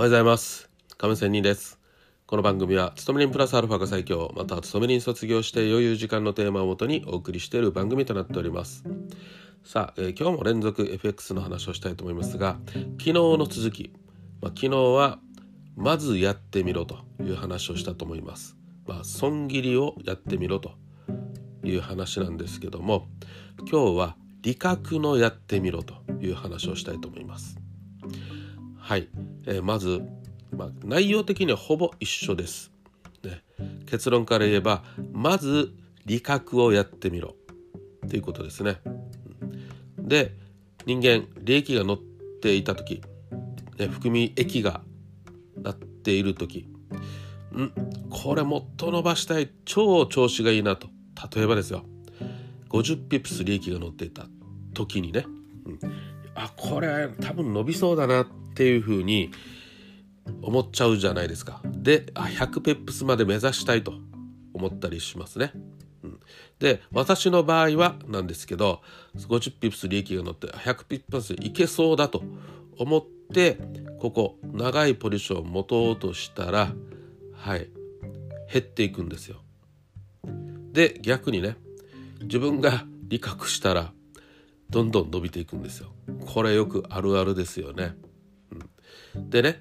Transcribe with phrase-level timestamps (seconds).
[0.00, 0.70] おはようございます。
[0.96, 1.78] 亀仙人です。
[2.26, 8.82] この番組は勤め人プラスアルファが最強または勤め人卒業して余裕時間のテーマをもとにお送りしている番組となっております。
[9.62, 12.56] さあ、えー、今日も連続 FX の話をしたいと思いますが
[12.92, 13.92] 昨日の続き、
[14.40, 15.18] まあ、昨日は
[15.76, 18.56] まずやってみろという話をしたと思います。
[18.86, 20.72] まあ損切りをやってみろと
[21.62, 23.06] いう話なんですけども
[23.70, 25.92] 今日は利確のやってみろと
[26.22, 27.60] いう話をしたいと思います。
[28.78, 29.10] はい、
[29.46, 30.02] えー、まず、
[30.56, 32.72] まあ、内容的にはほぼ一緒です、
[33.22, 33.42] ね、
[33.86, 35.72] 結論から言えばまず
[36.06, 37.36] 利確をやってみろ。
[38.08, 38.80] ということですね。
[39.98, 40.34] で
[40.86, 41.98] 人間利益が乗っ
[42.42, 43.02] ていた時、
[43.78, 44.80] ね、含み益が
[45.56, 46.66] なっている時。
[47.56, 47.72] ん。
[48.08, 49.50] これもっと伸ばしたい。
[49.64, 50.88] 超調子がいいなと。
[51.34, 51.84] 例えばですよ。
[52.70, 54.26] 50ピプス利益が乗っていた
[54.74, 55.26] 時にね、
[55.66, 55.78] うん、
[56.40, 59.30] あこれ多分伸びそうだなっていうふうに
[60.42, 61.60] 思っちゃうじゃないですか。
[61.66, 63.92] であ100ピップスまで目指したいと
[64.54, 65.52] 思ったりしますね。
[66.02, 66.20] うん、
[66.58, 68.80] で私の場合はなんですけど
[69.16, 72.22] 50ピップス利益が乗って100ピップスいけそうだと
[72.78, 73.58] 思って
[73.98, 76.72] ここ長いポジションを持とうとしたら
[77.34, 77.68] はい
[78.50, 79.42] 減っていくんですよ。
[80.72, 81.56] で逆にね
[82.22, 83.92] 自分が理覚したら
[84.70, 85.90] どんどん伸びていくんですよ。
[86.26, 87.94] これよくあるあるですよね。
[89.14, 89.60] うんでね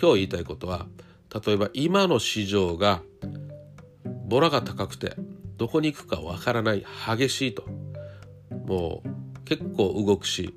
[0.00, 0.86] 今日言いたいことは
[1.44, 3.02] 例えば今の市場が
[4.26, 5.14] ボラが高くて
[5.56, 7.64] どこに行くかわからない激しいと
[8.66, 10.54] もう結構動くし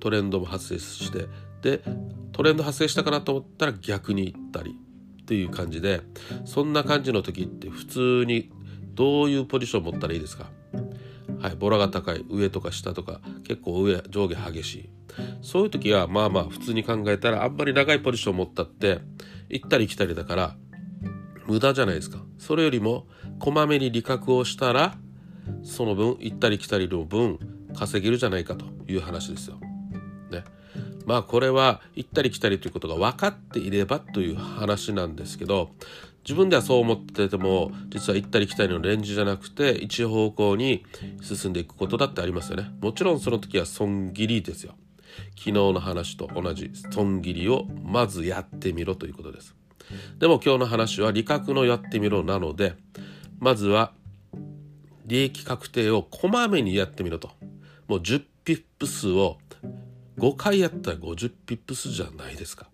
[0.00, 1.26] トレンドも発生して
[1.62, 1.82] で
[2.32, 4.76] トレンド発生したかなと思ったら逆に行ったり
[5.22, 6.02] っていう感じで
[6.44, 8.50] そんな感じの時って普通に
[8.94, 10.50] どういうポジション持ったらいいですか？
[11.44, 14.90] はい、ボラが高い上とか下とか結構上上下激しい
[15.42, 19.00] そういう時はまあまあ普通に考えたらあんまり長いポジション持ったって
[19.50, 20.56] 行ったり来たりだから
[21.46, 23.06] 無駄じゃないですかそれよりも
[23.40, 24.96] こまめに利確をしたら
[25.62, 27.38] その分行ったり来たりの分
[27.76, 29.58] 稼げるじゃないかという話ですよ。
[30.30, 30.44] ね。
[31.04, 35.70] まあこれは行ったり来たりということが分かっていればという話なんですけど
[36.24, 40.84] 自分ではそう思ってても実は行ったり来たりのレンジじゃなくて一方向に
[41.20, 42.70] 進んでいくことだってありますよね。
[42.80, 44.74] もちろんその時は損切りですよ。
[45.36, 49.54] 昨日の話と同じ損切りをまずやってみろということです。
[50.18, 52.74] でも今日の話は利確のやってみろなので
[53.38, 53.92] まずは
[55.04, 57.30] 利益確定をこまめにやってみろと。
[57.86, 59.36] もう10ピップスを
[60.18, 62.68] 5回やったら50ピップスじゃないですか。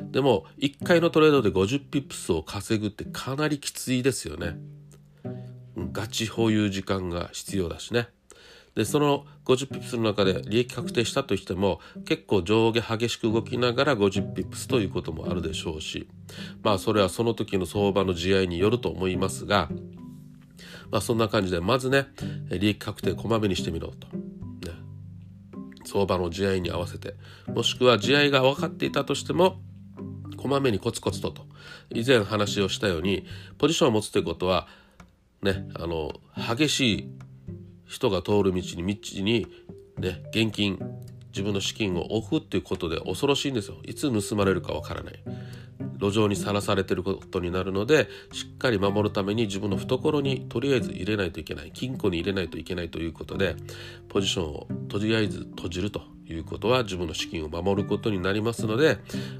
[0.00, 4.56] でも1回のトレードで50ピップスを稼ぐってかなりきついですよね。
[5.92, 8.08] かつ保有時間が必要だしね。
[8.74, 16.08] でその50ピップスの中で利益確定したとしても結構上下激しく動きながら50ピップスということもあるでしょうし
[16.62, 19.68] まあそれはその時の相場の地合いによると思いますが
[20.92, 22.06] まあそんな感じでまずね
[22.50, 24.06] 利益確定こまめにしてみろと。
[25.88, 27.14] 相場の地合いに合わせて
[27.46, 29.60] もしくは地合いが分かっていたとしても
[30.36, 31.46] こまめにコツコツとと。
[31.90, 33.26] 以前話をしたように
[33.56, 34.68] ポジションを持つということは
[35.42, 37.08] ねあの激しい
[37.86, 39.46] 人が通る道に道に
[39.98, 40.78] ね現金
[41.30, 43.78] 自分の資金を置くっていうことで恐ろしいんですよ。
[43.84, 45.14] いつ盗まれるかわからない。
[45.98, 53.56] 路上にさらされてることになるのでしっかり守るために自分の懐にとりあえず入れないといけない金庫に入れないといけないということで
[54.08, 58.98] ポジションをとりあえず閉じるということは自分の資金を守ることになりますので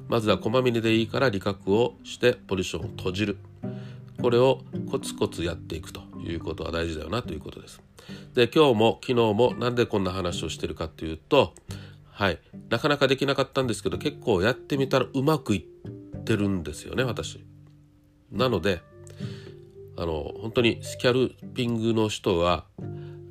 [0.09, 3.39] まずはこまめにでいいから利確をしてポジションを閉じる
[4.21, 7.81] これをコツコツやっていくということは大事だよなということです。
[8.35, 11.53] で今日も昨日もなんでこんな話をしてるかというと
[12.11, 15.63] はいなかなかできなかったんですけど結構やってみたらうまくいっ
[16.35, 17.43] ってるんですよね私。
[18.31, 18.83] なので
[19.97, 22.67] あの本当にスキャルピングの人は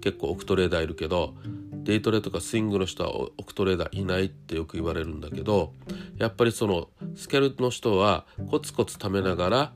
[0.01, 1.35] 結構オクトレーダーいるけど
[1.71, 5.73] デイトレとかスイングの人はオクトレーダーいないってよく言われるんだけど
[6.17, 9.73] やっぱりそのスキャルの人はコツコツ貯めながら、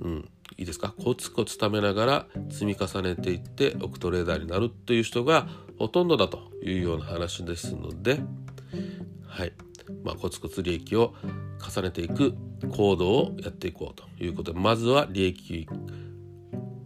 [0.00, 0.92] うん、いいですか？
[1.02, 5.48] コツコツ貯めながら積み重ねていってオクトレーダーになるという人が
[5.78, 8.20] ほとんどだというような話ですので
[9.26, 9.52] はい
[10.04, 11.14] まあ、コツコツ利益を
[11.74, 12.34] 重ねていく
[12.70, 15.68] 行動をやっていこうということでまずは利益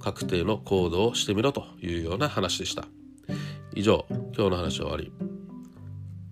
[0.00, 2.86] 確定の行動をしてみろというような話でした
[3.74, 4.06] 以上
[4.36, 5.12] 今日の話は終わり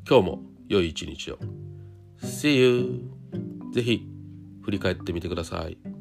[0.08, 1.38] 今日も良い一日を
[2.22, 3.10] See you!
[3.72, 4.06] ぜひ
[4.62, 5.91] 振り返ってみてください。